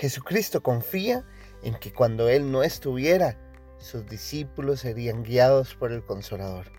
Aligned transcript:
Jesucristo 0.00 0.62
confía 0.62 1.26
en 1.62 1.74
que 1.74 1.92
cuando 1.92 2.30
Él 2.30 2.50
no 2.50 2.62
estuviera, 2.62 3.36
sus 3.76 4.06
discípulos 4.06 4.80
serían 4.80 5.22
guiados 5.22 5.74
por 5.74 5.92
el 5.92 6.02
Consolador. 6.02 6.72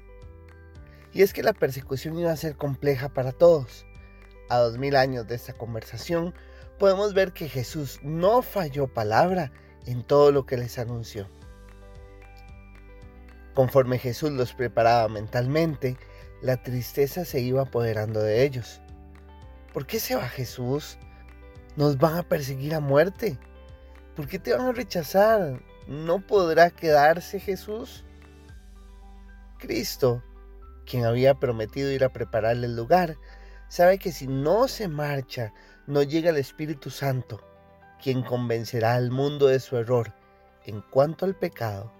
Y 1.13 1.21
es 1.21 1.31
que 1.31 1.43
la 1.43 1.53
persecución 1.53 2.17
iba 2.17 2.31
a 2.31 2.35
ser 2.35 2.55
compleja 2.55 3.09
para 3.09 3.31
todos. 3.31 3.85
A 4.49 4.57
dos 4.57 4.79
mil 4.79 4.95
años 4.95 5.27
de 5.27 5.35
esta 5.35 5.53
conversación, 5.53 6.34
podemos 6.79 7.13
ver 7.13 7.31
que 7.31 7.47
Jesús 7.47 7.99
no 8.02 8.41
falló 8.41 8.88
palabra 8.88 9.52
en 9.85 10.02
todo 10.02 10.31
lo 10.31 10.47
que 10.47 10.58
les 10.58 10.80
anunció. 10.80 11.30
Conforme 13.53 13.99
Jesús 13.99 14.31
los 14.31 14.55
preparaba 14.55 15.08
mentalmente, 15.09 15.95
la 16.41 16.63
tristeza 16.63 17.23
se 17.23 17.39
iba 17.39 17.61
apoderando 17.61 18.19
de 18.19 18.44
ellos. 18.44 18.81
¿Por 19.73 19.85
qué 19.85 19.99
se 19.99 20.16
va 20.16 20.27
Jesús? 20.27 20.97
Nos 21.75 21.98
van 21.98 22.17
a 22.17 22.23
perseguir 22.23 22.75
a 22.75 22.80
muerte. 22.80 23.38
¿Por 24.16 24.27
qué 24.27 24.39
te 24.39 24.53
van 24.53 24.67
a 24.67 24.71
rechazar? 24.71 25.61
¿No 25.88 26.25
podrá 26.25 26.70
quedarse 26.70 27.39
Jesús? 27.39 28.03
Cristo, 29.57 30.23
quien 30.85 31.05
había 31.05 31.35
prometido 31.35 31.91
ir 31.91 32.03
a 32.03 32.09
prepararle 32.09 32.67
el 32.67 32.75
lugar, 32.75 33.17
sabe 33.70 33.99
que 33.99 34.11
si 34.11 34.27
no 34.27 34.67
se 34.67 34.88
marcha, 34.88 35.53
no 35.88 36.03
llega 36.03 36.30
el 36.30 36.38
Espíritu 36.38 36.89
Santo, 36.89 37.41
quien 38.02 38.23
convencerá 38.23 38.95
al 38.95 39.11
mundo 39.11 39.47
de 39.47 39.59
su 39.59 39.77
error 39.77 40.13
en 40.66 40.81
cuanto 40.81 41.25
al 41.25 41.36
pecado 41.36 41.92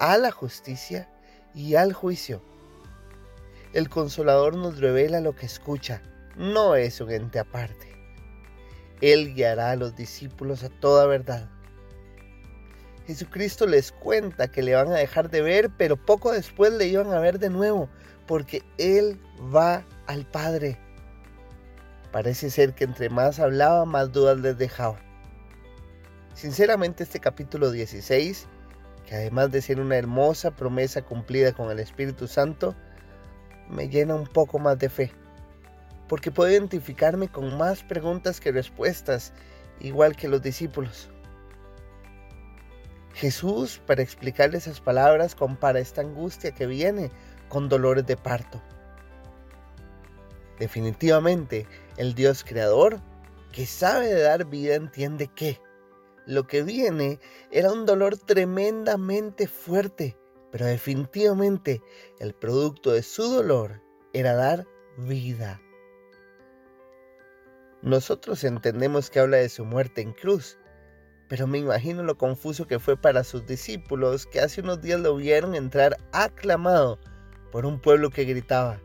a 0.00 0.16
la 0.16 0.32
justicia 0.32 1.08
y 1.54 1.74
al 1.74 1.92
juicio. 1.92 2.42
El 3.72 3.88
consolador 3.88 4.56
nos 4.56 4.78
revela 4.78 5.20
lo 5.20 5.36
que 5.36 5.46
escucha, 5.46 6.02
no 6.36 6.74
es 6.74 7.00
un 7.00 7.10
ente 7.10 7.38
aparte. 7.38 7.99
Él 9.00 9.34
guiará 9.34 9.70
a 9.70 9.76
los 9.76 9.96
discípulos 9.96 10.62
a 10.62 10.68
toda 10.68 11.06
verdad. 11.06 11.48
Jesucristo 13.06 13.66
les 13.66 13.92
cuenta 13.92 14.48
que 14.48 14.62
le 14.62 14.74
van 14.74 14.88
a 14.88 14.96
dejar 14.96 15.30
de 15.30 15.42
ver, 15.42 15.70
pero 15.76 15.96
poco 15.96 16.32
después 16.32 16.72
le 16.72 16.86
iban 16.86 17.12
a 17.12 17.18
ver 17.18 17.38
de 17.38 17.50
nuevo, 17.50 17.88
porque 18.26 18.62
Él 18.78 19.20
va 19.54 19.84
al 20.06 20.26
Padre. 20.26 20.78
Parece 22.12 22.50
ser 22.50 22.74
que 22.74 22.84
entre 22.84 23.08
más 23.08 23.40
hablaba, 23.40 23.84
más 23.84 24.12
dudas 24.12 24.38
les 24.38 24.58
dejaba. 24.58 24.98
Sinceramente 26.34 27.02
este 27.02 27.20
capítulo 27.20 27.70
16 27.70 28.46
que 29.10 29.16
además 29.16 29.50
de 29.50 29.60
ser 29.60 29.80
una 29.80 29.96
hermosa 29.96 30.52
promesa 30.52 31.02
cumplida 31.02 31.52
con 31.52 31.68
el 31.68 31.80
Espíritu 31.80 32.28
Santo, 32.28 32.76
me 33.68 33.88
llena 33.88 34.14
un 34.14 34.28
poco 34.28 34.60
más 34.60 34.78
de 34.78 34.88
fe, 34.88 35.12
porque 36.10 36.32
puedo 36.32 36.50
identificarme 36.50 37.28
con 37.28 37.56
más 37.56 37.84
preguntas 37.84 38.40
que 38.40 38.50
respuestas, 38.50 39.32
igual 39.78 40.16
que 40.16 40.26
los 40.26 40.42
discípulos. 40.42 41.08
Jesús, 43.14 43.80
para 43.86 44.02
explicarle 44.02 44.58
esas 44.58 44.80
palabras, 44.80 45.36
compara 45.36 45.78
esta 45.78 46.00
angustia 46.00 46.50
que 46.50 46.66
viene 46.66 47.12
con 47.48 47.68
dolores 47.68 48.04
de 48.06 48.16
parto. 48.16 48.60
Definitivamente, 50.58 51.68
el 51.96 52.16
Dios 52.16 52.42
creador, 52.42 53.00
que 53.52 53.64
sabe 53.64 54.08
de 54.12 54.22
dar 54.22 54.46
vida, 54.46 54.74
entiende 54.74 55.28
que 55.28 55.60
lo 56.26 56.48
que 56.48 56.64
viene 56.64 57.20
era 57.52 57.70
un 57.70 57.86
dolor 57.86 58.18
tremendamente 58.18 59.46
fuerte, 59.46 60.18
pero 60.50 60.66
definitivamente 60.66 61.80
el 62.18 62.34
producto 62.34 62.90
de 62.90 63.04
su 63.04 63.22
dolor 63.30 63.80
era 64.12 64.34
dar 64.34 64.66
vida. 64.98 65.60
Nosotros 67.82 68.44
entendemos 68.44 69.08
que 69.08 69.20
habla 69.20 69.38
de 69.38 69.48
su 69.48 69.64
muerte 69.64 70.02
en 70.02 70.12
cruz, 70.12 70.58
pero 71.28 71.46
me 71.46 71.58
imagino 71.58 72.02
lo 72.02 72.18
confuso 72.18 72.66
que 72.66 72.78
fue 72.78 72.96
para 72.96 73.24
sus 73.24 73.46
discípulos 73.46 74.26
que 74.26 74.40
hace 74.40 74.60
unos 74.60 74.82
días 74.82 75.00
lo 75.00 75.16
vieron 75.16 75.54
entrar 75.54 75.96
aclamado 76.12 76.98
por 77.50 77.64
un 77.64 77.80
pueblo 77.80 78.10
que 78.10 78.24
gritaba, 78.24 78.80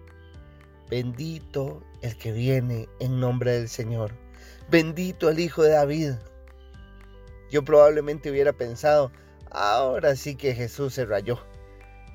bendito 0.89 1.83
el 2.01 2.17
que 2.17 2.31
viene 2.31 2.87
en 2.99 3.19
nombre 3.19 3.51
del 3.51 3.67
Señor, 3.67 4.13
bendito 4.69 5.29
el 5.29 5.39
Hijo 5.39 5.63
de 5.63 5.71
David. 5.71 6.13
Yo 7.51 7.65
probablemente 7.65 8.31
hubiera 8.31 8.53
pensado, 8.53 9.11
ahora 9.51 10.15
sí 10.15 10.35
que 10.35 10.55
Jesús 10.55 10.93
se 10.93 11.05
rayó. 11.05 11.39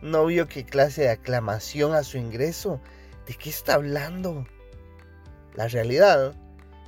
No 0.00 0.24
vio 0.24 0.48
qué 0.48 0.64
clase 0.64 1.02
de 1.02 1.10
aclamación 1.10 1.92
a 1.92 2.04
su 2.04 2.16
ingreso. 2.16 2.80
¿De 3.26 3.34
qué 3.34 3.50
está 3.50 3.74
hablando? 3.74 4.46
La 5.54 5.68
realidad 5.68 6.34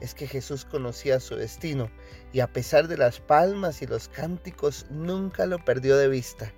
es 0.02 0.14
que 0.14 0.26
Jesús 0.26 0.64
conocía 0.64 1.20
su 1.20 1.36
destino 1.36 1.90
y 2.32 2.40
a 2.40 2.52
pesar 2.52 2.88
de 2.88 2.96
las 2.96 3.20
palmas 3.20 3.82
y 3.82 3.86
los 3.86 4.08
cánticos 4.08 4.86
nunca 4.90 5.46
lo 5.46 5.64
perdió 5.64 5.96
de 5.96 6.08
vista. 6.08 6.52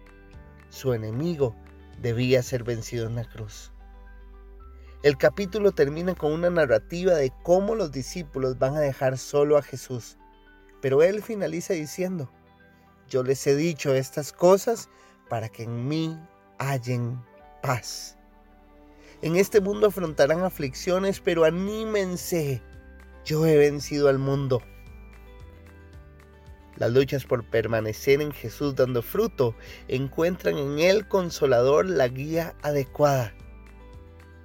Su 0.70 0.92
enemigo 0.92 1.54
debía 2.00 2.42
ser 2.42 2.64
vencido 2.64 3.06
en 3.06 3.16
la 3.16 3.24
cruz. 3.24 3.70
El 5.02 5.18
capítulo 5.18 5.72
termina 5.72 6.14
con 6.14 6.32
una 6.32 6.50
narrativa 6.50 7.14
de 7.14 7.32
cómo 7.42 7.74
los 7.74 7.92
discípulos 7.92 8.58
van 8.58 8.74
a 8.76 8.80
dejar 8.80 9.18
solo 9.18 9.56
a 9.56 9.62
Jesús 9.62 10.16
pero 10.84 11.02
él 11.02 11.22
finaliza 11.22 11.72
diciendo, 11.72 12.30
yo 13.08 13.22
les 13.22 13.46
he 13.46 13.56
dicho 13.56 13.94
estas 13.94 14.34
cosas 14.34 14.90
para 15.30 15.48
que 15.48 15.62
en 15.62 15.88
mí 15.88 16.14
hallen 16.58 17.18
paz. 17.62 18.18
En 19.22 19.36
este 19.36 19.62
mundo 19.62 19.86
afrontarán 19.86 20.42
aflicciones, 20.42 21.20
pero 21.20 21.44
anímense, 21.44 22.60
yo 23.24 23.46
he 23.46 23.56
vencido 23.56 24.08
al 24.08 24.18
mundo. 24.18 24.62
Las 26.76 26.92
luchas 26.92 27.24
por 27.24 27.44
permanecer 27.44 28.20
en 28.20 28.32
Jesús 28.32 28.74
dando 28.74 29.00
fruto 29.00 29.54
encuentran 29.88 30.58
en 30.58 30.80
el 30.80 31.06
consolador 31.06 31.88
la 31.88 32.08
guía 32.08 32.54
adecuada. 32.62 33.32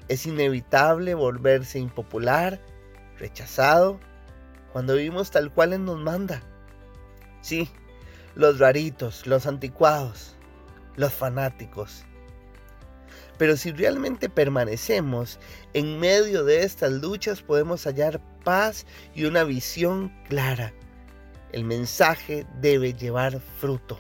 Es 0.08 0.26
inevitable 0.26 1.16
volverse 1.16 1.80
impopular, 1.80 2.62
rechazado 3.18 4.00
cuando 4.72 4.96
vivimos 4.96 5.32
tal 5.32 5.52
cual 5.52 5.74
Él 5.74 5.86
nos 5.86 6.00
manda. 6.00 6.42
Sí, 7.42 7.70
los 8.36 8.60
raritos, 8.60 9.26
los 9.26 9.48
anticuados, 9.48 10.36
los 10.96 11.14
fanáticos. 11.14 12.06
Pero 13.40 13.58
si 13.58 13.72
realmente 13.72 14.30
permanecemos 14.30 15.40
en 15.74 16.00
medio 16.00 16.44
de 16.44 16.62
estas 16.62 16.92
luchas 16.92 17.42
podemos 17.42 17.86
hallar 17.86 18.22
paz 18.44 18.86
y 19.16 19.26
una 19.26 19.44
visión 19.44 20.14
clara. 20.28 20.72
El 21.52 21.64
mensaje 21.64 22.46
debe 22.62 22.94
llevar 22.94 23.42
fruto 23.60 23.98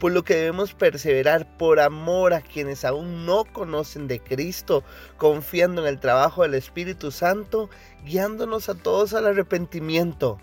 por 0.00 0.12
lo 0.12 0.24
que 0.24 0.34
debemos 0.34 0.72
perseverar 0.72 1.58
por 1.58 1.78
amor 1.78 2.32
a 2.32 2.40
quienes 2.40 2.86
aún 2.86 3.26
no 3.26 3.44
conocen 3.44 4.08
de 4.08 4.18
Cristo, 4.18 4.82
confiando 5.18 5.82
en 5.82 5.88
el 5.88 6.00
trabajo 6.00 6.42
del 6.42 6.54
Espíritu 6.54 7.10
Santo, 7.10 7.68
guiándonos 8.02 8.70
a 8.70 8.74
todos 8.74 9.12
al 9.12 9.26
arrepentimiento. 9.26 10.38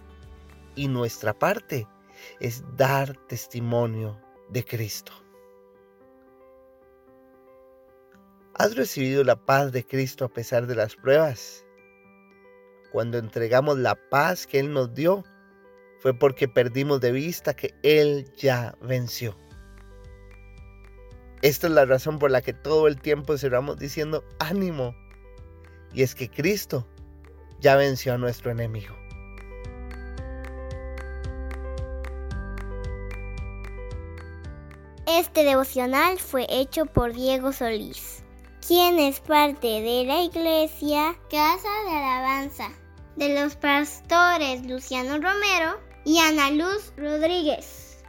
Y 0.75 0.87
nuestra 0.87 1.33
parte 1.33 1.87
es 2.39 2.63
dar 2.77 3.17
testimonio 3.27 4.21
de 4.49 4.63
Cristo. 4.63 5.26
¿Has 8.59 8.75
recibido 8.75 9.23
la 9.23 9.35
paz 9.35 9.71
de 9.71 9.85
Cristo 9.85 10.25
a 10.25 10.29
pesar 10.29 10.65
de 10.65 10.73
las 10.73 10.95
pruebas? 10.95 11.63
Cuando 12.91 13.19
entregamos 13.19 13.77
la 13.77 13.93
paz 14.09 14.47
que 14.47 14.57
Él 14.57 14.73
nos 14.73 14.95
dio, 14.95 15.23
fue 15.99 16.15
porque 16.17 16.47
perdimos 16.47 16.99
de 16.99 17.11
vista 17.11 17.55
que 17.55 17.75
Él 17.83 18.31
ya 18.35 18.75
venció. 18.81 19.37
Esta 21.43 21.67
es 21.67 21.73
la 21.73 21.85
razón 21.85 22.17
por 22.17 22.31
la 22.31 22.41
que 22.41 22.53
todo 22.53 22.87
el 22.87 22.99
tiempo 22.99 23.37
cerramos 23.37 23.77
diciendo 23.77 24.23
ánimo. 24.39 24.95
Y 25.93 26.01
es 26.01 26.15
que 26.15 26.27
Cristo 26.27 26.87
ya 27.59 27.75
venció 27.75 28.15
a 28.15 28.17
nuestro 28.17 28.49
enemigo. 28.49 28.95
Este 35.05 35.43
devocional 35.43 36.17
fue 36.17 36.47
hecho 36.49 36.87
por 36.87 37.13
Diego 37.13 37.53
Solís, 37.53 38.23
quien 38.67 38.99
es 38.99 39.21
parte 39.21 39.81
de 39.81 40.03
la 40.05 40.23
iglesia 40.23 41.15
Casa 41.29 41.69
de 41.85 41.89
Alabanza, 41.89 42.69
de 43.15 43.41
los 43.41 43.55
pastores 43.55 44.65
Luciano 44.65 45.13
Romero 45.13 45.79
y 46.03 46.19
Ana 46.19 46.51
Luz 46.51 46.91
Rodríguez. 46.97 48.03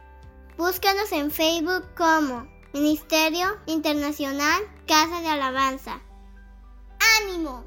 Búscanos 0.57 1.13
en 1.13 1.31
Facebook 1.31 1.85
como 1.95 2.45
Ministerio 2.73 3.57
Internacional 3.67 4.61
Casa 4.85 5.21
de 5.21 5.29
Alabanza. 5.29 6.01
¡Ánimo! 7.21 7.63